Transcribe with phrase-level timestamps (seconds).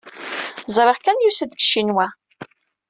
[0.75, 2.07] Ẓriɣ kan yusa-d seg Ccinwa.